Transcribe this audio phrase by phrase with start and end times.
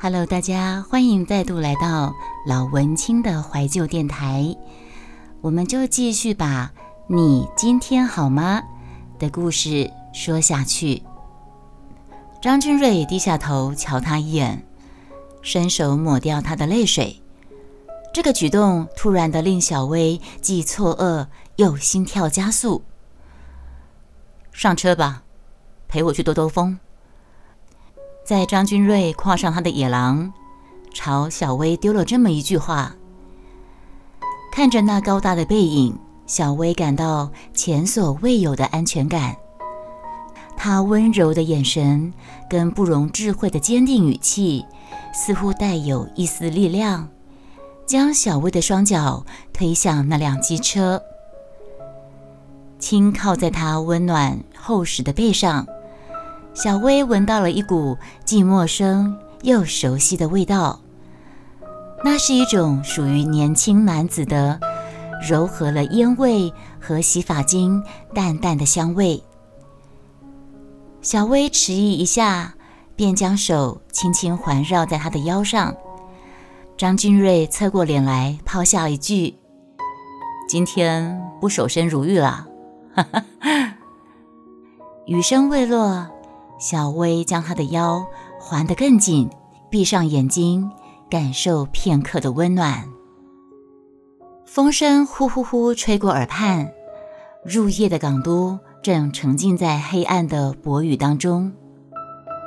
[0.00, 2.14] Hello，大家欢迎再度来到
[2.46, 4.56] 老文青的怀旧电台。
[5.40, 6.72] 我们就继续把
[7.10, 8.62] “你今天好吗”
[9.18, 11.02] 的故事说下去。
[12.40, 14.64] 张君瑞低下头瞧他一眼，
[15.42, 17.20] 伸手抹掉他的泪水。
[18.14, 22.84] 这个举动突然的令小薇既错愕又心跳加速。
[24.52, 25.24] 上车吧，
[25.88, 26.78] 陪我去兜兜风。
[28.28, 30.30] 在张君瑞跨上他的野狼，
[30.92, 32.94] 朝小薇丢了这么一句话。
[34.52, 39.34] 看着那高大的背影，小薇感到前所未有的安全感。
[40.58, 42.12] 他温柔的眼神
[42.50, 44.62] 跟不容置喙的坚定语气，
[45.14, 47.08] 似乎带有一丝力量，
[47.86, 49.24] 将小薇的双脚
[49.54, 51.00] 推向那辆机车，
[52.78, 55.66] 轻靠在他温暖厚实的背上。
[56.60, 60.80] 小薇闻到了一股既陌生又熟悉的味道，
[62.02, 64.58] 那是一种属于年轻男子的，
[65.22, 67.80] 柔和了烟味和洗发精
[68.12, 69.22] 淡淡的香味。
[71.00, 72.52] 小薇迟疑一下，
[72.96, 75.72] 便将手轻轻环绕在他的腰上。
[76.76, 79.38] 张君瑞侧过脸来，抛下一句
[80.50, 82.48] ：“今天不守身如玉了。”
[82.96, 83.24] 哈哈，
[85.06, 86.17] 雨声未落。
[86.58, 88.04] 小薇将他的腰
[88.40, 89.30] 环得更紧，
[89.70, 90.70] 闭上眼睛，
[91.08, 92.84] 感受片刻的温暖。
[94.44, 96.72] 风声呼呼呼吹过耳畔，
[97.44, 101.52] 入夜的港都正沉浸在黑暗的薄雨当中。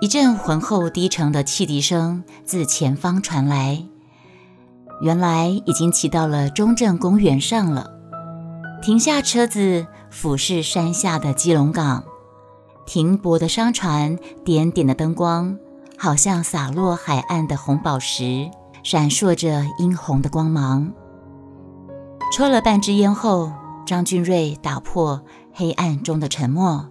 [0.00, 3.84] 一阵浑厚低沉的汽笛声自前方传来，
[5.02, 7.90] 原来已经骑到了中正公园上了。
[8.80, 12.04] 停下车子，俯视山下的基隆港。
[12.88, 15.58] 停泊的商船，点点的灯光，
[15.98, 18.50] 好像洒落海岸的红宝石，
[18.82, 20.90] 闪烁着殷红的光芒。
[22.32, 23.52] 抽了半支烟后，
[23.84, 25.22] 张俊瑞打破
[25.52, 26.88] 黑暗中的沉默。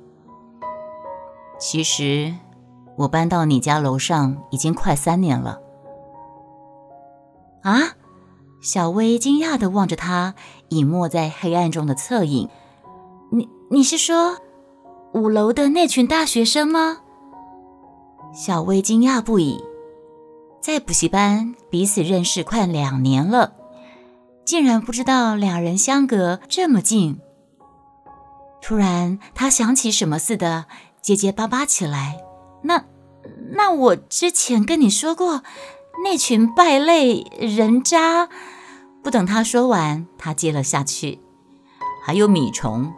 [1.59, 2.35] 其实，
[2.95, 5.59] 我搬到你家楼上已经快三年了。
[7.63, 7.73] 啊！
[8.61, 10.35] 小薇惊讶地望着他
[10.69, 12.47] 隐没在黑暗中的侧影。
[13.31, 14.37] 你，你是说？
[15.17, 16.99] 五楼的那群大学生吗？
[18.31, 19.59] 小薇惊讶不已，
[20.61, 23.53] 在补习班彼此认识快两年了，
[24.45, 27.19] 竟然不知道两人相隔这么近。
[28.61, 30.65] 突然，他想起什么似的，
[31.01, 32.19] 结结巴巴起来
[32.61, 32.83] ：“那……
[33.53, 35.41] 那我之前跟你说过，
[36.03, 38.29] 那群败类人渣。”
[39.03, 41.19] 不等他说完，他接了下去
[42.05, 42.93] ：“还有米虫。”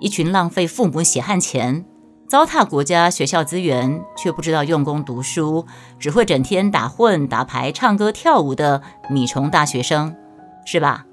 [0.00, 1.84] 一群浪费父母血汗钱、
[2.26, 5.66] 糟蹋国家学校资源，却不知道用功读书，
[5.98, 10.16] 只会整天打混、打牌、唱歌、跳舞的米虫大学生，
[10.64, 11.04] 是吧？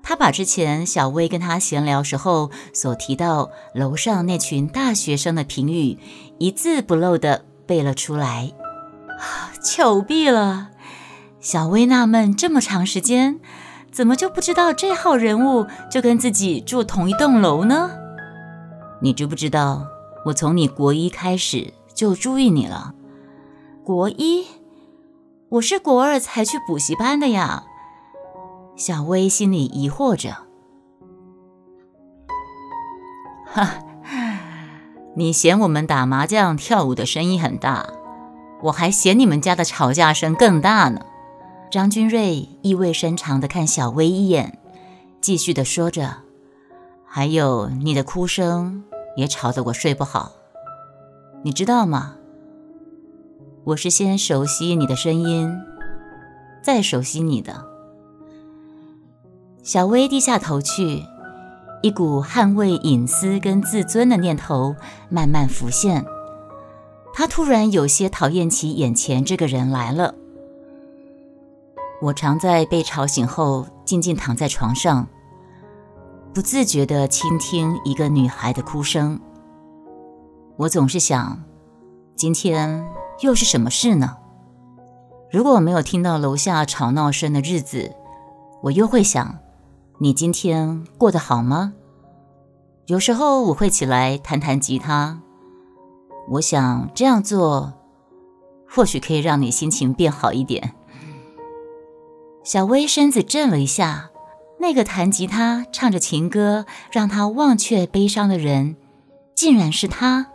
[0.00, 5.98] 他把之前小薇跟他闲聊时候所提到楼上那群大学生的评语，
[6.38, 8.52] 一字不漏地背了出来。
[9.60, 10.68] 糗毙了！
[11.40, 13.40] 小薇纳闷，这么长时间，
[13.90, 17.90] 怎么就不知道这号人物就跟自己住同一栋楼呢？
[19.00, 19.86] 你知不知道，
[20.24, 22.94] 我从你国一开始就注意你了。
[23.84, 24.46] 国一，
[25.48, 27.64] 我是国二才去补习班的呀。
[28.76, 30.36] 小薇心里疑惑着。
[33.46, 33.78] 哈，
[35.16, 37.88] 你嫌我们打麻将、跳舞的声音很大，
[38.64, 41.00] 我还嫌你们家的吵架声更大呢。
[41.70, 44.58] 张君瑞意味深长地看小薇一眼，
[45.20, 46.27] 继续地说着。
[47.10, 48.84] 还有你的哭声
[49.16, 50.32] 也吵得我睡不好，
[51.42, 52.16] 你知道吗？
[53.64, 55.50] 我是先熟悉你的声音，
[56.62, 57.64] 再熟悉你的。
[59.62, 61.02] 小薇低下头去，
[61.82, 64.76] 一股捍卫隐私跟自尊的念头
[65.08, 66.04] 慢慢浮现。
[67.14, 70.14] 她突然有些讨厌起眼前这个人来了。
[72.02, 75.08] 我常在被吵醒后，静静躺在床上。
[76.34, 79.18] 不自觉地倾听一个女孩的哭声，
[80.56, 81.42] 我总是想，
[82.14, 82.88] 今天
[83.22, 84.16] 又是什么事呢？
[85.32, 87.92] 如果我没有听到楼下吵闹声的日子，
[88.62, 89.38] 我又会想，
[89.98, 91.72] 你今天过得好吗？
[92.86, 95.20] 有时候我会起来弹弹吉他，
[96.30, 97.72] 我想这样做，
[98.68, 100.74] 或许可以让你心情变好一点。
[102.44, 104.10] 小薇身子震了一下。
[104.60, 108.76] 那个弹吉他、唱着情歌，让他忘却悲伤的人，
[109.34, 110.26] 竟然是他。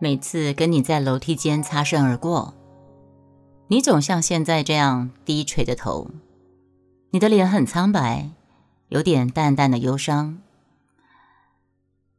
[0.00, 2.54] 每次跟你在楼梯间擦身而过，
[3.68, 6.08] 你总像现在这样低垂着头，
[7.10, 8.30] 你的脸很苍白，
[8.88, 10.38] 有点淡淡的忧伤。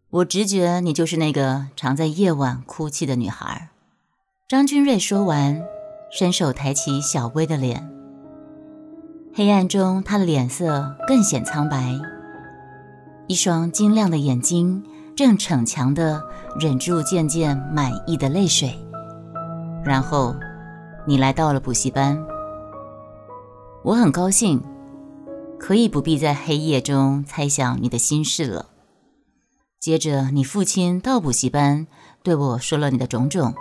[0.10, 3.70] 我直觉你就是那个常在夜晚哭泣的女孩。
[4.48, 5.64] 张君瑞说完，
[6.12, 7.95] 伸手抬起小薇的脸。
[9.38, 12.00] 黑暗中，他的脸色更显苍白，
[13.28, 14.82] 一双晶亮的眼睛
[15.14, 16.24] 正逞强地
[16.58, 18.80] 忍住渐渐满溢的泪水，
[19.84, 20.34] 然后。
[21.08, 22.18] 你来到了补习班，
[23.84, 24.60] 我很高兴，
[25.60, 28.66] 可以不必在黑夜中猜想你的心事了。
[29.80, 31.86] 接着，你父亲到补习班
[32.24, 33.54] 对我说了你的种种，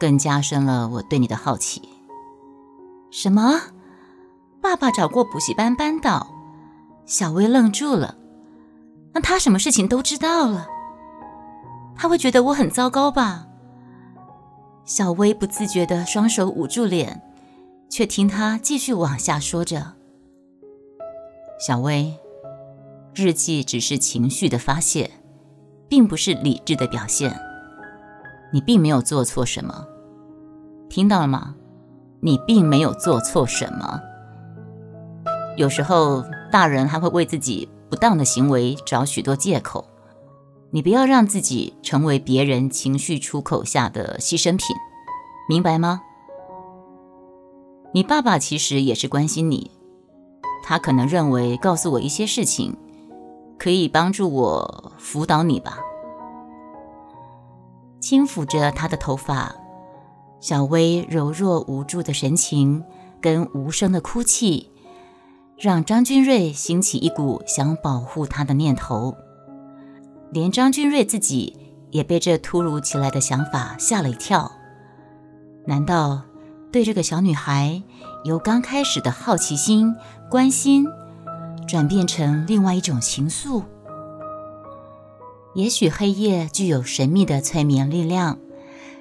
[0.00, 1.82] 更加深了我对你的好奇。
[3.10, 3.60] 什么？
[4.60, 6.26] 爸爸找过补习班班导？
[7.06, 8.16] 小薇愣住了。
[9.12, 10.68] 那他什么事情都知道了？
[11.96, 13.46] 他会觉得我很糟糕吧？
[14.84, 17.22] 小薇不自觉的双手捂住脸，
[17.88, 19.94] 却听他继续往下说着
[21.60, 22.16] ：“小薇，
[23.14, 25.10] 日记只是情绪的发泄，
[25.88, 27.38] 并不是理智的表现。
[28.52, 29.86] 你并没有做错什么，
[30.88, 31.54] 听到了吗？
[32.20, 34.00] 你并没有做错什么。
[35.58, 39.84] 有时候，大人还会为自己不当的行为找许多借口。”
[40.70, 44.76] 你不要让自己成为别人情绪出口下的牺牲品，
[45.48, 46.02] 明白吗？
[47.92, 49.70] 你爸爸其实也是关心你，
[50.62, 52.76] 他可能认为告诉我一些事情，
[53.58, 55.78] 可以帮助我辅导你吧。
[57.98, 59.54] 轻抚着他的头发，
[60.38, 62.84] 小薇柔弱无助的神情
[63.22, 64.70] 跟无声的哭泣，
[65.58, 69.16] 让张君瑞兴起一股想保护他的念头。
[70.30, 71.56] 连张君瑞自己
[71.90, 74.52] 也被这突如其来的想法吓了一跳。
[75.66, 76.22] 难道
[76.70, 77.82] 对这个小女孩
[78.22, 79.96] 由刚开始的好奇心、
[80.30, 80.86] 关心，
[81.66, 83.64] 转变成另外一种情愫？
[85.56, 88.38] 也许黑夜具有神秘的催眠力量，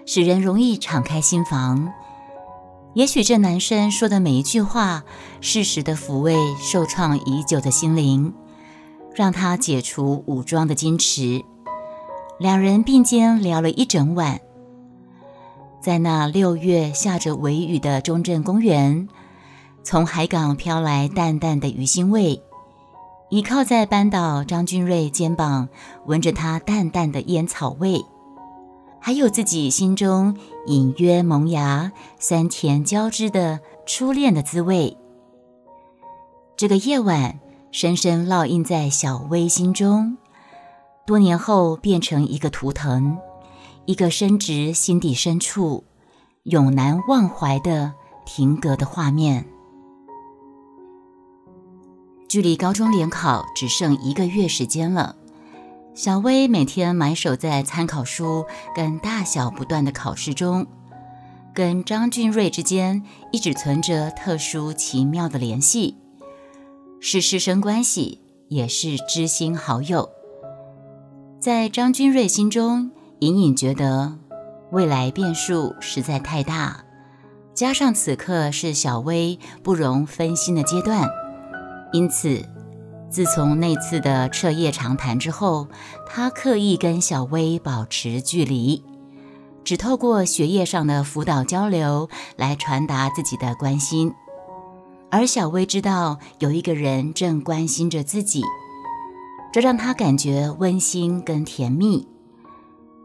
[0.07, 1.93] 使人容易敞开心房。
[2.97, 5.03] 也许这男生说的每一句话，
[5.39, 8.33] 适时的抚慰受创已久的心灵。
[9.13, 11.45] 让他解除武装的矜持，
[12.39, 14.41] 两人并肩聊了一整晚。
[15.79, 19.07] 在那六月下着微雨的中正公园，
[19.83, 22.41] 从海港飘来淡淡的鱼腥味。
[23.29, 25.69] 倚靠在班导张君瑞肩膀，
[26.07, 28.03] 闻着他淡淡的烟草味，
[28.99, 30.35] 还有自己心中
[30.67, 34.95] 隐约萌芽、酸甜交织的初恋的滋味。
[36.55, 37.39] 这个夜晚。
[37.69, 40.17] 深深烙印在小薇心中，
[41.05, 43.17] 多年后变成一个图腾，
[43.85, 45.83] 一个深植心底深处、
[46.43, 47.93] 永难忘怀的
[48.25, 49.45] 停格的画面。
[52.29, 55.16] 距离高中联考只剩一个月时间了，
[55.97, 58.45] 小薇每天埋首在参考书
[58.75, 60.67] 跟大小不断的考试中，
[61.55, 63.01] 跟张俊瑞之间
[63.31, 65.97] 一直存着特殊奇妙的联系。
[66.99, 70.07] 是师生关系，也是知心好友。
[71.39, 74.19] 在张君瑞心中，隐隐觉得
[74.71, 76.85] 未来变数实在太大，
[77.55, 81.09] 加上此刻是小薇不容分心的阶段，
[81.91, 82.45] 因此，
[83.09, 85.67] 自从那次的彻夜长谈之后，
[86.05, 88.83] 他刻意跟小薇保持距离，
[89.63, 94.13] 只透过学业上的辅导交流来传达自己的关心。
[95.09, 98.43] 而小薇知道有一个人正关心着自己，
[99.53, 102.05] 这让她感觉温馨跟甜蜜。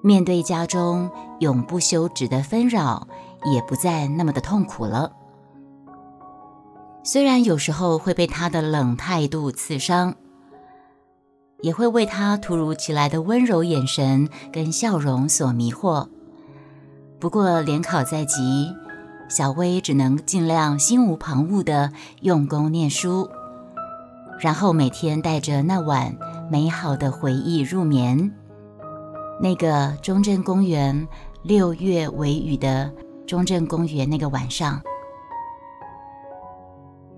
[0.03, 3.07] 面对家中永不休止的纷扰，
[3.45, 5.13] 也不再那么的痛苦了。
[7.05, 10.15] 虽然有时候会被他的冷态度刺伤，
[11.61, 16.09] 也会为他突如其来的温柔眼神跟笑容所迷惑。
[17.19, 18.75] 不过联考在即。
[19.29, 21.91] 小薇只能尽量心无旁骛地
[22.21, 23.31] 用功念书，
[24.39, 26.15] 然后每天带着那晚
[26.51, 28.31] 美好的回忆入眠。
[29.41, 31.09] 那个中正公园
[31.43, 32.93] 六月微雨的
[33.27, 34.83] 中正公园那个晚上，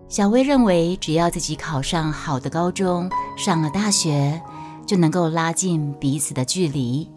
[0.09, 4.41] 小薇认为只要自己考上好的高中，上了大学，
[4.87, 7.11] 就能够拉近彼此的距离，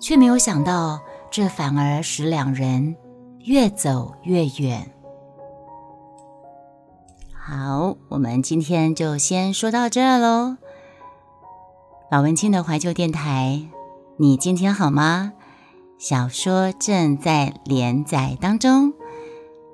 [0.00, 2.96] 却没有想到，这反而使两人。
[3.44, 4.90] 越走越远。
[7.32, 10.56] 好，我们今天就先说到这儿喽。
[12.10, 13.62] 老文青的怀旧电台，
[14.16, 15.32] 你今天好吗？
[15.96, 18.92] 小说正在连载当中，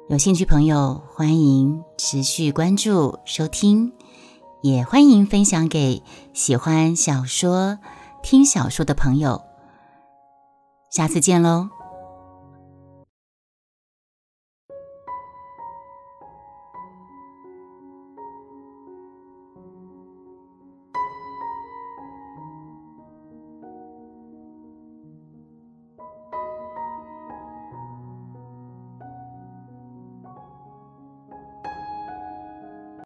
[0.08, 3.92] 有兴趣朋友欢迎持续关注收听，
[4.60, 6.02] 也欢迎分享给
[6.34, 7.78] 喜欢小说、
[8.22, 9.40] 听小说的朋友。
[10.90, 11.70] 下次见喽！